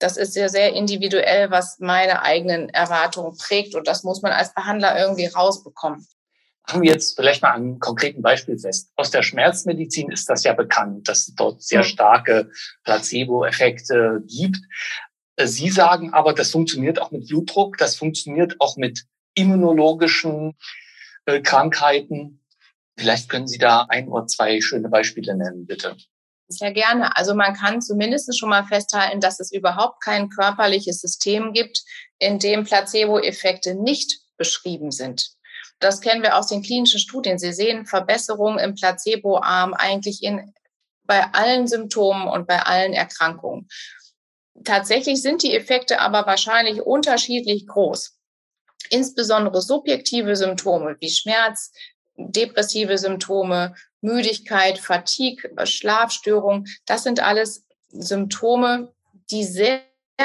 das 0.00 0.16
ist 0.16 0.32
sehr, 0.32 0.48
sehr 0.48 0.72
individuell, 0.72 1.50
was 1.50 1.78
meine 1.78 2.22
eigenen 2.22 2.70
Erwartungen 2.70 3.36
prägt. 3.36 3.74
Und 3.74 3.86
das 3.86 4.02
muss 4.02 4.22
man 4.22 4.32
als 4.32 4.52
Behandler 4.54 4.98
irgendwie 4.98 5.26
rausbekommen. 5.26 6.06
Machen 6.66 6.82
wir 6.82 6.90
jetzt 6.90 7.16
vielleicht 7.16 7.42
mal 7.42 7.52
einen 7.52 7.78
konkreten 7.80 8.22
Beispiel 8.22 8.58
fest. 8.58 8.92
Aus 8.96 9.10
der 9.10 9.22
Schmerzmedizin 9.22 10.10
ist 10.10 10.28
das 10.28 10.42
ja 10.44 10.54
bekannt, 10.54 11.08
dass 11.08 11.28
es 11.28 11.34
dort 11.34 11.62
sehr 11.62 11.84
starke 11.84 12.50
Placebo-Effekte 12.84 14.22
gibt. 14.26 14.58
Sie 15.42 15.70
sagen 15.70 16.12
aber, 16.12 16.32
das 16.32 16.50
funktioniert 16.50 17.00
auch 17.00 17.10
mit 17.10 17.28
Blutdruck, 17.28 17.76
das 17.76 17.96
funktioniert 17.96 18.56
auch 18.60 18.76
mit 18.76 19.04
immunologischen 19.34 20.56
äh, 21.26 21.40
Krankheiten. 21.40 22.44
Vielleicht 22.96 23.28
können 23.28 23.48
Sie 23.48 23.58
da 23.58 23.86
ein 23.88 24.08
oder 24.08 24.26
zwei 24.26 24.60
schöne 24.60 24.88
Beispiele 24.88 25.34
nennen, 25.36 25.66
bitte. 25.66 25.96
Sehr 26.52 26.72
gerne. 26.72 27.16
Also 27.16 27.36
man 27.36 27.54
kann 27.54 27.80
zumindest 27.80 28.36
schon 28.36 28.48
mal 28.48 28.64
festhalten, 28.64 29.20
dass 29.20 29.38
es 29.38 29.52
überhaupt 29.52 30.02
kein 30.02 30.28
körperliches 30.28 31.00
System 31.00 31.52
gibt, 31.52 31.84
in 32.18 32.40
dem 32.40 32.64
Placebo-Effekte 32.64 33.76
nicht 33.76 34.18
beschrieben 34.36 34.90
sind. 34.90 35.30
Das 35.78 36.00
kennen 36.00 36.22
wir 36.22 36.36
aus 36.36 36.48
den 36.48 36.62
klinischen 36.62 36.98
Studien. 36.98 37.38
Sie 37.38 37.52
sehen 37.52 37.86
Verbesserungen 37.86 38.58
im 38.58 38.74
Placebo-Arm 38.74 39.74
eigentlich 39.74 40.24
in, 40.24 40.52
bei 41.04 41.24
allen 41.32 41.68
Symptomen 41.68 42.26
und 42.26 42.48
bei 42.48 42.60
allen 42.60 42.94
Erkrankungen. 42.94 43.68
Tatsächlich 44.64 45.22
sind 45.22 45.44
die 45.44 45.54
Effekte 45.54 46.00
aber 46.00 46.26
wahrscheinlich 46.26 46.82
unterschiedlich 46.82 47.68
groß. 47.68 48.18
Insbesondere 48.90 49.62
subjektive 49.62 50.34
Symptome 50.34 50.96
wie 50.98 51.10
Schmerz, 51.10 51.72
depressive 52.16 52.98
Symptome, 52.98 53.76
Müdigkeit, 54.00 54.78
Fatigue, 54.78 55.50
Schlafstörung, 55.64 56.66
das 56.86 57.02
sind 57.02 57.20
alles 57.20 57.64
Symptome, 57.90 58.92
die 59.30 59.44
sehr 59.44 59.82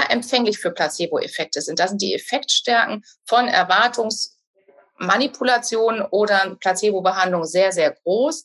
empfänglich 0.10 0.60
für 0.60 0.72
Placebo-Effekte 0.72 1.62
sind. 1.62 1.80
Das 1.80 1.90
sind 1.90 2.02
die 2.02 2.14
Effektstärken 2.14 3.04
von 3.26 3.48
Erwartungsmanipulationen 3.48 6.02
oder 6.04 6.58
Placebo-Behandlung 6.60 7.46
sehr, 7.46 7.72
sehr 7.72 7.92
groß. 7.92 8.44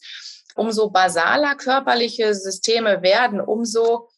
Umso 0.55 0.91
basaler 0.91 1.57
körperliche 1.57 2.35
Systeme 2.35 3.03
werden, 3.03 3.41
umso 3.41 4.09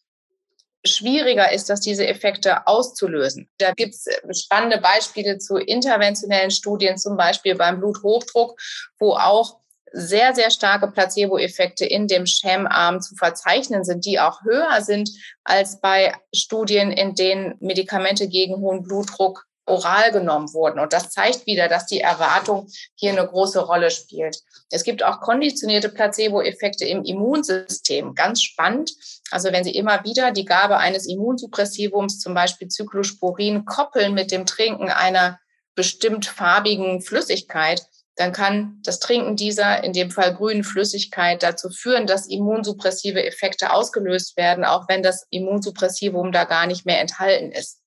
schwieriger 0.85 1.53
ist 1.53 1.71
das, 1.71 1.81
diese 1.81 2.05
Effekte 2.07 2.67
auszulösen. 2.67 3.49
Da 3.59 3.73
gibt 3.73 3.95
es 3.95 4.07
spannende 4.43 4.79
Beispiele 4.79 5.39
zu 5.39 5.57
interventionellen 5.57 6.51
Studien, 6.51 6.99
zum 6.99 7.17
Beispiel 7.17 7.55
beim 7.55 7.79
Bluthochdruck, 7.79 8.61
wo 8.99 9.15
auch 9.15 9.62
sehr, 9.93 10.35
sehr 10.35 10.51
starke 10.51 10.89
Placebo-Effekte 10.89 11.85
in 11.85 12.09
dem 12.09 12.27
Schemarm 12.27 13.01
zu 13.01 13.15
verzeichnen 13.15 13.85
sind, 13.85 14.05
die 14.05 14.19
auch 14.19 14.43
höher 14.43 14.81
sind 14.81 15.11
als 15.45 15.81
bei 15.81 16.15
Studien, 16.35 16.91
in 16.91 17.15
denen 17.15 17.57
Medikamente 17.61 18.29
gegen 18.29 18.57
hohen 18.57 18.83
Blutdruck 18.83 19.47
oral 19.67 20.11
genommen 20.11 20.53
wurden. 20.53 20.81
Und 20.81 20.93
das 20.93 21.11
zeigt 21.11 21.47
wieder, 21.47 21.69
dass 21.69 21.87
die 21.87 22.01
Erwartung 22.01 22.69
hier 22.95 23.13
eine 23.13 23.27
große 23.27 23.61
Rolle 23.61 23.91
spielt. 23.91 24.39
Es 24.71 24.83
gibt 24.83 25.05
auch 25.05 25.21
konditionierte 25.21 25.89
Placebo-Effekte 25.89 26.85
im 26.85 27.05
Immunsystem. 27.05 28.15
Ganz 28.15 28.43
spannend. 28.43 28.93
Also 29.31 29.53
wenn 29.53 29.65
Sie 29.65 29.75
immer 29.75 30.05
wieder 30.05 30.33
die 30.33 30.45
Gabe 30.45 30.79
eines 30.79 31.07
Immunsuppressivums, 31.07 32.19
zum 32.19 32.35
Beispiel 32.35 32.69
Cyclosporin, 32.69 33.65
koppeln 33.65 34.15
mit 34.15 34.33
dem 34.33 34.47
Trinken 34.47 34.91
einer 34.91 35.39
bestimmt 35.75 36.27
farbigen 36.27 37.01
Flüssigkeit, 37.01 37.87
dann 38.17 38.33
kann 38.33 38.81
das 38.85 39.01
Trinken 39.01 39.37
dieser, 39.37 39.83
in 39.85 39.93
dem 39.93 40.11
Fall 40.11 40.35
grünen 40.35 40.65
Flüssigkeit, 40.65 41.43
dazu 41.43 41.71
führen, 41.71 42.07
dass 42.07 42.27
immunsuppressive 42.27 43.25
Effekte 43.25 43.73
ausgelöst 43.73 44.37
werden, 44.37 44.65
auch 44.65 44.89
wenn 44.89 45.03
das 45.03 45.27
Immunsuppressivum 45.31 46.31
da 46.31 46.45
gar 46.45 46.67
nicht 46.67 46.85
mehr 46.85 47.01
enthalten 47.01 47.53
ist. 47.53 47.81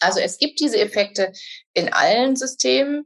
Also 0.00 0.20
es 0.20 0.38
gibt 0.38 0.60
diese 0.60 0.80
Effekte 0.80 1.32
in 1.74 1.92
allen 1.92 2.36
Systemen, 2.36 3.04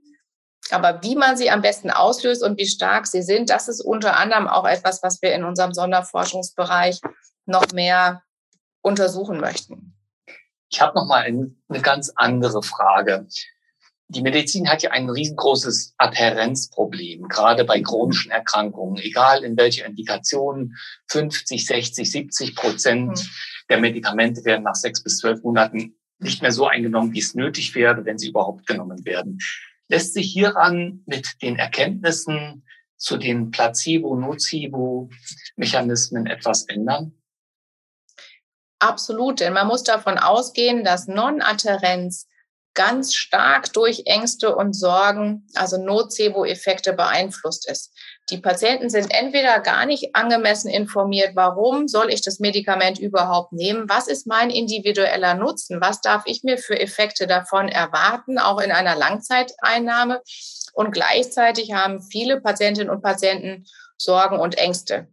aber 0.71 1.03
wie 1.03 1.17
man 1.17 1.37
sie 1.37 1.51
am 1.51 1.61
besten 1.61 1.91
auslöst 1.91 2.43
und 2.43 2.59
wie 2.59 2.67
stark 2.67 3.07
sie 3.07 3.23
sind, 3.23 3.51
das 3.51 3.69
ist 3.69 3.81
unter 3.81 4.17
anderem 4.17 4.47
auch 4.47 4.65
etwas, 4.65 5.03
was 5.03 5.21
wir 5.23 5.35
in 5.35 5.45
unserem 5.45 5.75
Sonderforschungsbereich 5.75 7.01
noch 7.47 7.73
mehr 7.73 8.23
untersuchen 8.81 9.41
möchten. 9.41 9.97
Ich 10.71 10.81
habe 10.81 10.95
noch 10.95 11.07
mal 11.07 11.23
eine 11.25 11.83
ganz 11.83 12.13
andere 12.17 12.63
Frage. 12.63 13.27
Die 14.09 14.23
Medizin 14.23 14.69
hat 14.69 14.83
ja 14.83 14.91
ein 14.91 15.09
riesengroßes 15.09 15.95
Adhärenzproblem, 15.97 17.27
gerade 17.29 17.65
bei 17.65 17.81
chronischen 17.81 18.31
Erkrankungen, 18.31 19.03
egal 19.03 19.43
in 19.45 19.57
welcher 19.57 19.87
Indikation, 19.87 20.77
50, 21.09 21.67
60, 21.67 22.11
70 22.11 22.55
Prozent 22.55 23.19
hm. 23.19 23.27
der 23.71 23.79
Medikamente 23.79 24.45
werden 24.45 24.65
nach 24.65 24.75
sechs 24.75 25.03
bis 25.03 25.17
zwölf 25.19 25.43
Monaten 25.43 25.97
nicht 26.19 26.43
mehr 26.43 26.53
so 26.53 26.67
eingenommen, 26.67 27.15
wie 27.15 27.21
es 27.21 27.35
nötig 27.35 27.75
wäre, 27.75 28.05
wenn 28.05 28.19
sie 28.19 28.29
überhaupt 28.29 28.67
genommen 28.67 29.03
werden. 29.05 29.39
Lässt 29.89 30.15
sich 30.15 30.33
hieran 30.33 31.03
mit 31.07 31.43
den 31.43 31.57
Erkenntnissen 31.57 32.65
zu 32.97 33.17
den 33.17 33.51
Placebo-Nocebo-Mechanismen 33.51 36.27
etwas 36.27 36.63
ändern? 36.65 37.13
Absolut, 38.79 39.41
denn 39.41 39.55
man 39.55 39.67
muss 39.67 39.83
davon 39.83 40.19
ausgehen, 40.19 40.85
dass 40.85 41.09
Non-Adherenz 41.09 42.29
ganz 42.75 43.15
stark 43.15 43.73
durch 43.73 44.03
Ängste 44.07 44.55
und 44.55 44.75
Sorgen, 44.75 45.47
also 45.55 45.77
Nocebo-Effekte 45.77 46.93
beeinflusst 46.93 47.71
ist. 47.71 47.93
Die 48.31 48.39
Patienten 48.39 48.91
sind 48.91 49.15
entweder 49.15 49.61
gar 49.61 49.87
nicht 49.87 50.15
angemessen 50.15 50.69
informiert, 50.69 51.33
warum 51.35 51.89
soll 51.89 52.11
ich 52.11 52.23
das 52.23 52.41
Medikament 52.41 52.99
überhaupt 52.99 53.53
nehmen? 53.53 53.89
Was 53.89 54.09
ist 54.09 54.27
mein 54.27 54.51
individueller 54.51 55.35
Nutzen? 55.35 55.81
Was 55.81 56.01
darf 56.01 56.25
ich 56.27 56.43
mir 56.43 56.59
für 56.59 56.79
Effekte 56.79 57.27
davon 57.27 57.69
erwarten, 57.69 58.39
auch 58.39 58.61
in 58.61 58.73
einer 58.73 58.97
Langzeiteinnahme? 58.97 60.21
Und 60.73 60.91
gleichzeitig 60.91 61.73
haben 61.73 62.03
viele 62.03 62.41
Patientinnen 62.41 62.91
und 62.91 63.03
Patienten 63.03 63.65
Sorgen 63.97 64.41
und 64.41 64.59
Ängste, 64.59 65.07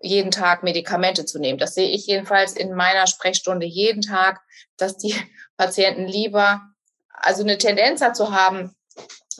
jeden 0.00 0.30
Tag 0.30 0.62
Medikamente 0.62 1.24
zu 1.24 1.40
nehmen. 1.40 1.58
Das 1.58 1.74
sehe 1.74 1.88
ich 1.88 2.06
jedenfalls 2.06 2.52
in 2.52 2.72
meiner 2.74 3.06
Sprechstunde 3.06 3.66
jeden 3.66 4.02
Tag, 4.02 4.40
dass 4.76 4.96
die 4.96 5.14
Patienten 5.56 6.06
lieber 6.06 6.62
also 7.20 7.42
eine 7.42 7.58
Tendenz 7.58 8.00
dazu 8.00 8.32
haben, 8.32 8.74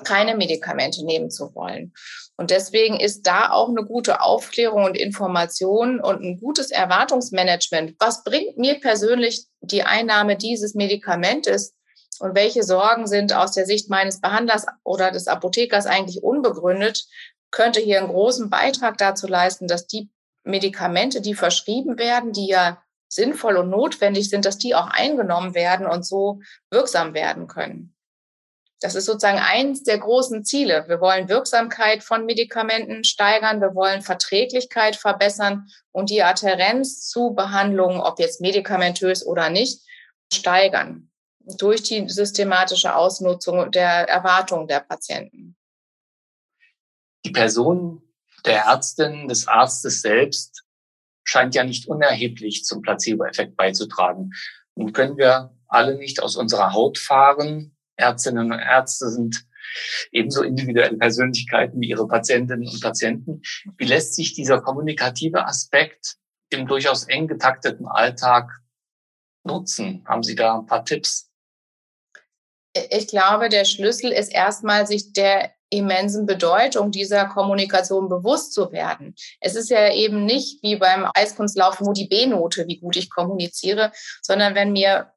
keine 0.04 0.36
Medikamente 0.36 1.04
nehmen 1.04 1.30
zu 1.30 1.54
wollen. 1.54 1.92
Und 2.36 2.50
deswegen 2.50 3.00
ist 3.00 3.22
da 3.22 3.50
auch 3.50 3.68
eine 3.68 3.84
gute 3.84 4.20
Aufklärung 4.20 4.84
und 4.84 4.96
Information 4.96 6.00
und 6.00 6.22
ein 6.22 6.38
gutes 6.38 6.70
Erwartungsmanagement. 6.70 7.96
Was 7.98 8.22
bringt 8.22 8.56
mir 8.58 8.78
persönlich 8.78 9.46
die 9.60 9.82
Einnahme 9.82 10.36
dieses 10.36 10.74
Medikamentes 10.74 11.74
und 12.20 12.36
welche 12.36 12.62
Sorgen 12.62 13.08
sind 13.08 13.32
aus 13.32 13.52
der 13.52 13.66
Sicht 13.66 13.90
meines 13.90 14.20
Behandlers 14.20 14.66
oder 14.84 15.10
des 15.10 15.26
Apothekers 15.26 15.86
eigentlich 15.86 16.22
unbegründet, 16.22 17.06
könnte 17.50 17.80
hier 17.80 17.98
einen 17.98 18.08
großen 18.08 18.50
Beitrag 18.50 18.98
dazu 18.98 19.26
leisten, 19.26 19.66
dass 19.66 19.86
die 19.86 20.10
Medikamente, 20.44 21.20
die 21.20 21.34
verschrieben 21.34 21.98
werden, 21.98 22.32
die 22.32 22.46
ja 22.46 22.82
sinnvoll 23.08 23.56
und 23.56 23.70
notwendig 23.70 24.28
sind, 24.28 24.44
dass 24.44 24.58
die 24.58 24.74
auch 24.74 24.88
eingenommen 24.88 25.54
werden 25.54 25.86
und 25.86 26.04
so 26.04 26.40
wirksam 26.70 27.14
werden 27.14 27.46
können. 27.46 27.94
Das 28.80 28.94
ist 28.94 29.06
sozusagen 29.06 29.38
eins 29.38 29.82
der 29.82 29.98
großen 29.98 30.44
Ziele. 30.44 30.84
Wir 30.86 31.00
wollen 31.00 31.28
Wirksamkeit 31.28 32.04
von 32.04 32.26
Medikamenten 32.26 33.02
steigern, 33.02 33.60
wir 33.60 33.74
wollen 33.74 34.02
Verträglichkeit 34.02 34.94
verbessern 34.94 35.68
und 35.90 36.10
die 36.10 36.22
Adherenz 36.22 37.08
zu 37.08 37.34
Behandlungen, 37.34 38.00
ob 38.00 38.20
jetzt 38.20 38.40
medikamentös 38.40 39.26
oder 39.26 39.50
nicht, 39.50 39.82
steigern. 40.32 41.10
durch 41.56 41.82
die 41.82 42.06
systematische 42.10 42.94
Ausnutzung 42.94 43.70
der 43.70 44.06
Erwartungen 44.06 44.68
der 44.68 44.80
Patienten. 44.80 45.56
Die 47.24 47.30
Person 47.30 48.02
der 48.44 48.64
Ärztin, 48.64 49.28
des 49.28 49.48
Arztes 49.48 50.02
selbst 50.02 50.62
scheint 51.28 51.54
ja 51.54 51.62
nicht 51.62 51.88
unerheblich 51.88 52.64
zum 52.64 52.80
Placebo-Effekt 52.80 53.56
beizutragen. 53.56 54.30
Nun 54.74 54.92
können 54.92 55.18
wir 55.18 55.54
alle 55.66 55.96
nicht 55.96 56.22
aus 56.22 56.36
unserer 56.36 56.72
Haut 56.72 56.98
fahren. 56.98 57.76
Ärztinnen 57.96 58.52
und 58.52 58.58
Ärzte 58.58 59.10
sind 59.10 59.44
ebenso 60.10 60.42
individuelle 60.42 60.96
Persönlichkeiten 60.96 61.80
wie 61.80 61.90
ihre 61.90 62.08
Patientinnen 62.08 62.66
und 62.66 62.80
Patienten. 62.80 63.42
Wie 63.76 63.84
lässt 63.84 64.14
sich 64.14 64.32
dieser 64.32 64.62
kommunikative 64.62 65.44
Aspekt 65.44 66.16
im 66.48 66.66
durchaus 66.66 67.04
eng 67.04 67.28
getakteten 67.28 67.86
Alltag 67.86 68.50
nutzen? 69.44 70.04
Haben 70.06 70.22
Sie 70.22 70.34
da 70.34 70.58
ein 70.58 70.66
paar 70.66 70.86
Tipps? 70.86 71.30
Ich 72.90 73.08
glaube, 73.08 73.50
der 73.50 73.66
Schlüssel 73.66 74.12
ist 74.12 74.32
erstmal, 74.32 74.86
sich 74.86 75.12
der 75.12 75.52
immensen 75.70 76.26
Bedeutung 76.26 76.90
dieser 76.90 77.26
Kommunikation 77.26 78.08
bewusst 78.08 78.52
zu 78.52 78.72
werden. 78.72 79.14
Es 79.40 79.54
ist 79.54 79.70
ja 79.70 79.92
eben 79.92 80.24
nicht 80.24 80.62
wie 80.62 80.76
beim 80.76 81.06
Eiskunstlauf 81.14 81.80
nur 81.80 81.94
die 81.94 82.06
B-Note, 82.06 82.66
wie 82.66 82.78
gut 82.78 82.96
ich 82.96 83.10
kommuniziere, 83.10 83.92
sondern 84.22 84.54
wenn 84.54 84.72
mir, 84.72 85.12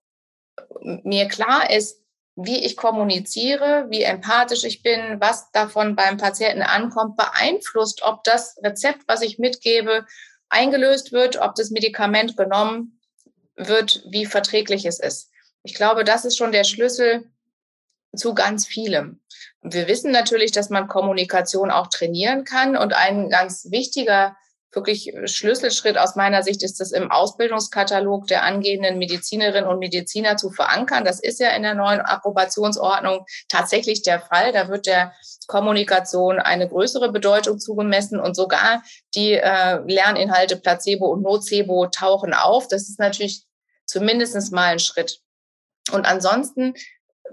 mir 0.82 1.28
klar 1.28 1.70
ist, 1.70 2.02
wie 2.36 2.64
ich 2.64 2.78
kommuniziere, 2.78 3.88
wie 3.90 4.04
empathisch 4.04 4.64
ich 4.64 4.84
bin, 4.84 5.20
was 5.20 5.52
davon 5.52 5.96
beim 5.96 6.18
Patienten 6.18 6.62
ankommt, 6.62 7.18
beeinflusst, 7.18 8.02
ob 8.04 8.24
das 8.24 8.58
Rezept, 8.64 9.04
was 9.08 9.22
ich 9.22 9.38
mitgebe, 9.38 10.06
eingelöst 10.50 11.12
wird, 11.12 11.38
ob 11.38 11.56
das 11.56 11.72
Medikament 11.72 12.38
genommen 12.38 13.00
wird, 13.56 14.04
wie 14.10 14.26
verträglich 14.26 14.86
es 14.86 15.00
ist. 15.00 15.30
Ich 15.64 15.76
glaube, 15.76 16.04
das 16.04 16.26
ist 16.26 16.38
schon 16.38 16.52
der 16.52 16.64
Schlüssel 16.64 17.30
zu 18.16 18.34
ganz 18.34 18.66
vielem. 18.66 19.22
Wir 19.62 19.88
wissen 19.88 20.12
natürlich, 20.12 20.52
dass 20.52 20.70
man 20.70 20.88
Kommunikation 20.88 21.72
auch 21.72 21.88
trainieren 21.88 22.44
kann 22.44 22.78
und 22.78 22.94
ein 22.94 23.30
ganz 23.30 23.68
wichtiger 23.70 24.36
wirklich 24.74 25.14
Schlüsselschritt 25.26 25.98
aus 25.98 26.16
meiner 26.16 26.44
Sicht 26.44 26.64
ist 26.64 26.80
es 26.80 26.92
im 26.92 27.12
Ausbildungskatalog 27.12 28.28
der 28.28 28.44
angehenden 28.44 28.98
Medizinerinnen 28.98 29.70
und 29.70 29.80
Mediziner 29.80 30.38
zu 30.38 30.50
verankern. 30.50 31.04
Das 31.04 31.20
ist 31.20 31.40
ja 31.40 31.50
in 31.50 31.64
der 31.64 31.76
neuen 31.76 32.00
Approbationsordnung 32.00 33.26
tatsächlich 33.50 34.02
der 34.02 34.22
Fall. 34.22 34.54
Da 34.54 34.70
wird 34.70 34.86
der 34.86 35.14
Kommunikation 35.48 36.40
eine 36.40 36.70
größere 36.70 37.12
Bedeutung 37.12 37.60
zugemessen 37.60 38.20
und 38.20 38.36
sogar 38.36 38.82
die 39.14 39.34
äh, 39.34 39.80
Lerninhalte 39.86 40.56
Placebo 40.56 41.08
und 41.08 41.24
Nocebo 41.24 41.88
tauchen 41.88 42.34
auf. 42.34 42.68
Das 42.68 42.84
ist 42.84 43.00
natürlich 43.00 43.44
zumindest 43.86 44.52
mal 44.54 44.74
ein 44.74 44.80
Schritt. 44.80 45.20
Und 45.92 46.06
ansonsten 46.06 46.76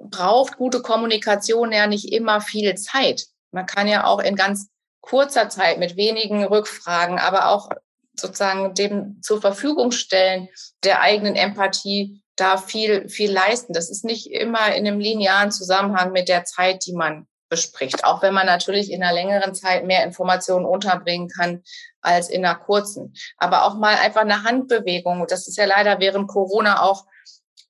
braucht 0.03 0.57
gute 0.57 0.83
Kommunikation 0.83 1.73
ja 1.73 1.87
nicht 1.87 2.13
immer 2.13 2.41
viel 2.41 2.75
Zeit. 2.77 3.27
Man 3.51 3.67
kann 3.67 3.89
ja 3.89 4.05
auch 4.05 4.21
in 4.21 4.37
ganz 4.37 4.69
kurzer 5.01 5.49
Zeit 5.49 5.79
mit 5.79 5.97
wenigen 5.97 6.45
Rückfragen, 6.45 7.19
aber 7.19 7.49
auch 7.49 7.71
sozusagen 8.15 8.75
dem 8.75 9.23
zur 9.23 9.41
Verfügung 9.41 9.93
stellen 9.93 10.49
der 10.85 11.01
eigenen 11.01 11.37
Empathie 11.37 12.23
da 12.37 12.57
viel, 12.57 13.09
viel 13.09 13.33
leisten. 13.33 13.73
Das 13.73 13.91
ist 13.91 14.05
nicht 14.05 14.31
immer 14.31 14.75
in 14.75 14.87
einem 14.87 15.01
linearen 15.01 15.51
Zusammenhang 15.51 16.13
mit 16.13 16.29
der 16.29 16.45
Zeit, 16.45 16.87
die 16.87 16.93
man 16.93 17.27
bespricht. 17.49 18.05
Auch 18.05 18.23
wenn 18.23 18.35
man 18.35 18.47
natürlich 18.47 18.93
in 18.93 19.03
einer 19.03 19.15
längeren 19.15 19.55
Zeit 19.55 19.87
mehr 19.87 20.05
Informationen 20.05 20.67
unterbringen 20.67 21.29
kann 21.29 21.63
als 22.01 22.29
in 22.29 22.45
einer 22.45 22.57
kurzen. 22.57 23.15
Aber 23.39 23.65
auch 23.65 23.75
mal 23.75 23.97
einfach 23.97 24.21
eine 24.21 24.45
Handbewegung. 24.45 25.27
Das 25.29 25.49
ist 25.49 25.57
ja 25.57 25.65
leider 25.65 25.99
während 25.99 26.29
Corona 26.29 26.83
auch 26.83 27.07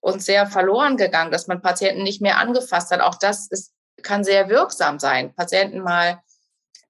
uns 0.00 0.24
sehr 0.24 0.46
verloren 0.46 0.96
gegangen, 0.96 1.32
dass 1.32 1.46
man 1.46 1.62
Patienten 1.62 2.02
nicht 2.02 2.20
mehr 2.20 2.38
angefasst 2.38 2.90
hat. 2.90 3.00
Auch 3.00 3.16
das 3.16 3.48
ist, 3.48 3.72
kann 4.02 4.24
sehr 4.24 4.48
wirksam 4.48 4.98
sein. 4.98 5.34
Patienten 5.34 5.80
mal 5.80 6.22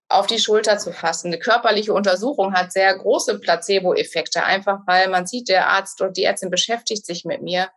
auf 0.08 0.26
die 0.26 0.38
Schulter 0.38 0.78
zu 0.78 0.92
fassen. 0.92 1.28
Eine 1.28 1.38
körperliche 1.38 1.92
Untersuchung 1.92 2.54
hat 2.54 2.72
sehr 2.72 2.96
große 2.96 3.38
Placebo-Effekte, 3.38 4.42
einfach 4.42 4.80
weil 4.86 5.08
man 5.08 5.26
sieht, 5.26 5.48
der 5.48 5.68
Arzt 5.68 6.00
und 6.00 6.16
die 6.16 6.24
Ärztin 6.24 6.50
beschäftigt 6.50 7.04
sich 7.04 7.24
mit 7.24 7.42
mir. 7.42 7.70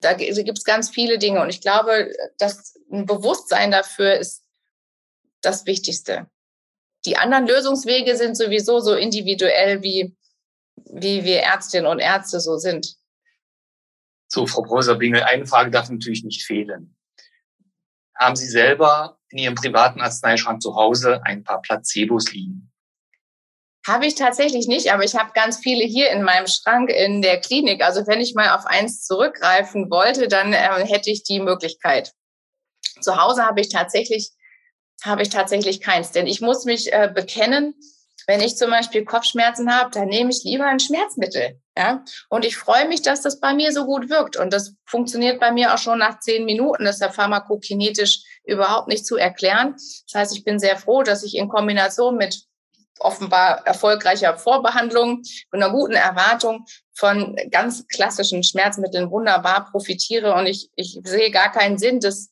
Da 0.00 0.14
gibt 0.14 0.58
es 0.58 0.64
ganz 0.64 0.90
viele 0.90 1.18
Dinge 1.18 1.40
und 1.40 1.50
ich 1.50 1.60
glaube, 1.60 2.12
dass 2.38 2.74
ein 2.90 3.06
Bewusstsein 3.06 3.70
dafür 3.70 4.14
ist 4.14 4.44
das 5.40 5.66
Wichtigste. 5.66 6.26
Die 7.04 7.16
anderen 7.16 7.46
Lösungswege 7.46 8.16
sind 8.16 8.36
sowieso 8.36 8.80
so 8.80 8.94
individuell, 8.94 9.82
wie, 9.82 10.16
wie 10.76 11.24
wir 11.24 11.40
Ärztinnen 11.40 11.86
und 11.86 12.00
Ärzte 12.00 12.40
so 12.40 12.56
sind. 12.56 12.96
So, 14.36 14.46
Frau 14.46 14.60
Professor-Bingel, 14.60 15.22
eine 15.22 15.46
Frage 15.46 15.70
darf 15.70 15.88
natürlich 15.88 16.22
nicht 16.22 16.44
fehlen. 16.44 16.94
Haben 18.18 18.36
Sie 18.36 18.46
selber 18.46 19.18
in 19.30 19.38
Ihrem 19.38 19.54
privaten 19.54 20.02
Arzneischrank 20.02 20.60
zu 20.60 20.74
Hause 20.74 21.22
ein 21.24 21.42
paar 21.42 21.62
Placebos 21.62 22.30
liegen? 22.32 22.70
Habe 23.86 24.04
ich 24.04 24.14
tatsächlich 24.14 24.68
nicht, 24.68 24.92
aber 24.92 25.04
ich 25.04 25.14
habe 25.14 25.30
ganz 25.32 25.56
viele 25.56 25.84
hier 25.84 26.10
in 26.10 26.22
meinem 26.22 26.48
Schrank 26.48 26.90
in 26.90 27.22
der 27.22 27.40
Klinik. 27.40 27.82
Also 27.82 28.06
wenn 28.06 28.20
ich 28.20 28.34
mal 28.34 28.54
auf 28.54 28.66
eins 28.66 29.06
zurückgreifen 29.06 29.90
wollte, 29.90 30.28
dann 30.28 30.52
äh, 30.52 30.86
hätte 30.86 31.10
ich 31.10 31.22
die 31.22 31.40
Möglichkeit. 31.40 32.12
Zu 33.00 33.16
Hause 33.16 33.42
habe 33.42 33.62
ich 33.62 33.70
tatsächlich 33.70 34.32
habe 35.02 35.22
ich 35.22 35.30
tatsächlich 35.30 35.80
keins, 35.80 36.10
denn 36.10 36.26
ich 36.26 36.42
muss 36.42 36.66
mich 36.66 36.92
äh, 36.92 37.10
bekennen, 37.14 37.74
wenn 38.26 38.42
ich 38.42 38.56
zum 38.56 38.70
Beispiel 38.70 39.06
Kopfschmerzen 39.06 39.72
habe, 39.74 39.90
dann 39.92 40.08
nehme 40.08 40.28
ich 40.28 40.44
lieber 40.44 40.66
ein 40.66 40.80
Schmerzmittel. 40.80 41.58
Ja? 41.76 42.04
Und 42.28 42.44
ich 42.44 42.56
freue 42.56 42.88
mich, 42.88 43.02
dass 43.02 43.20
das 43.20 43.40
bei 43.40 43.52
mir 43.54 43.72
so 43.72 43.84
gut 43.84 44.08
wirkt. 44.08 44.36
Und 44.36 44.52
das 44.52 44.74
funktioniert 44.86 45.40
bei 45.40 45.52
mir 45.52 45.74
auch 45.74 45.78
schon 45.78 45.98
nach 45.98 46.20
zehn 46.20 46.44
Minuten. 46.44 46.84
Das 46.84 46.96
ist 46.96 47.02
ja 47.02 47.10
pharmakokinetisch 47.10 48.22
überhaupt 48.44 48.88
nicht 48.88 49.06
zu 49.06 49.16
erklären. 49.16 49.72
Das 49.72 50.14
heißt, 50.14 50.36
ich 50.36 50.44
bin 50.44 50.58
sehr 50.58 50.76
froh, 50.76 51.02
dass 51.02 51.22
ich 51.22 51.36
in 51.36 51.48
Kombination 51.48 52.16
mit 52.16 52.44
offenbar 52.98 53.66
erfolgreicher 53.66 54.38
Vorbehandlung 54.38 55.22
und 55.50 55.62
einer 55.62 55.70
guten 55.70 55.92
Erwartung 55.92 56.64
von 56.94 57.36
ganz 57.50 57.86
klassischen 57.88 58.42
Schmerzmitteln 58.42 59.10
wunderbar 59.10 59.70
profitiere. 59.70 60.34
Und 60.34 60.46
ich, 60.46 60.70
ich 60.76 60.98
sehe 61.04 61.30
gar 61.30 61.52
keinen 61.52 61.76
Sinn, 61.76 62.00
das 62.00 62.30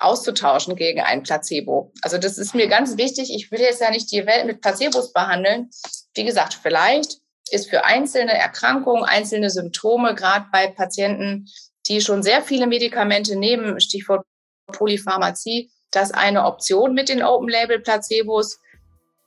auszutauschen 0.00 0.76
gegen 0.76 1.00
ein 1.00 1.22
Placebo. 1.22 1.92
Also 2.02 2.18
das 2.18 2.36
ist 2.36 2.54
mir 2.54 2.68
ganz 2.68 2.96
wichtig. 2.96 3.32
Ich 3.34 3.50
will 3.50 3.60
jetzt 3.60 3.80
ja 3.80 3.90
nicht 3.90 4.10
die 4.10 4.26
Welt 4.26 4.44
mit 4.44 4.60
Placebos 4.60 5.12
behandeln. 5.12 5.70
Wie 6.14 6.24
gesagt, 6.24 6.58
vielleicht 6.62 7.18
ist 7.50 7.70
für 7.70 7.84
einzelne 7.84 8.36
Erkrankungen, 8.36 9.04
einzelne 9.04 9.50
Symptome, 9.50 10.14
gerade 10.14 10.46
bei 10.52 10.68
Patienten, 10.68 11.46
die 11.86 12.00
schon 12.00 12.22
sehr 12.22 12.42
viele 12.42 12.66
Medikamente 12.66 13.36
nehmen, 13.36 13.80
Stichwort 13.80 14.24
Polypharmazie, 14.72 15.70
das 15.90 16.12
eine 16.12 16.44
Option 16.44 16.94
mit 16.94 17.08
den 17.08 17.22
Open-Label-Placebos. 17.22 18.58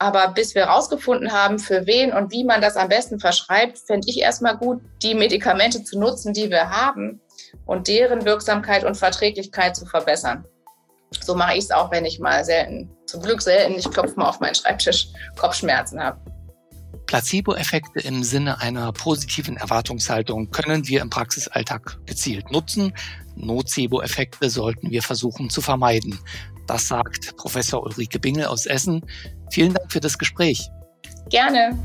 Aber 0.00 0.28
bis 0.28 0.54
wir 0.54 0.66
herausgefunden 0.66 1.32
haben, 1.32 1.58
für 1.58 1.86
wen 1.86 2.12
und 2.12 2.30
wie 2.30 2.44
man 2.44 2.60
das 2.60 2.76
am 2.76 2.88
besten 2.88 3.18
verschreibt, 3.18 3.78
fände 3.78 4.08
ich 4.08 4.20
erstmal 4.20 4.56
gut, 4.56 4.80
die 5.02 5.14
Medikamente 5.14 5.82
zu 5.82 5.98
nutzen, 5.98 6.32
die 6.32 6.50
wir 6.50 6.70
haben 6.70 7.20
und 7.66 7.88
deren 7.88 8.24
Wirksamkeit 8.24 8.84
und 8.84 8.96
Verträglichkeit 8.96 9.74
zu 9.74 9.86
verbessern. 9.86 10.44
So 11.20 11.34
mache 11.34 11.54
ich 11.54 11.64
es 11.64 11.70
auch, 11.70 11.90
wenn 11.90 12.04
ich 12.04 12.20
mal 12.20 12.44
selten, 12.44 12.90
zum 13.06 13.22
Glück 13.22 13.42
selten, 13.42 13.74
ich 13.74 13.90
klopfe 13.90 14.14
mal 14.16 14.28
auf 14.28 14.40
meinen 14.40 14.54
Schreibtisch, 14.54 15.08
Kopfschmerzen 15.36 16.02
habe. 16.02 16.20
Placebo-Effekte 17.08 18.00
im 18.00 18.22
Sinne 18.22 18.60
einer 18.60 18.92
positiven 18.92 19.56
Erwartungshaltung 19.56 20.50
können 20.50 20.86
wir 20.86 21.00
im 21.00 21.08
Praxisalltag 21.08 21.98
gezielt 22.04 22.52
nutzen. 22.52 22.92
Nocebo-Effekte 23.34 24.50
sollten 24.50 24.90
wir 24.90 25.02
versuchen 25.02 25.48
zu 25.48 25.62
vermeiden. 25.62 26.18
Das 26.66 26.86
sagt 26.86 27.34
Professor 27.38 27.82
Ulrike 27.82 28.18
Bingel 28.18 28.44
aus 28.44 28.66
Essen. 28.66 29.06
Vielen 29.50 29.72
Dank 29.72 29.90
für 29.90 30.00
das 30.00 30.18
Gespräch. 30.18 30.68
Gerne. 31.30 31.78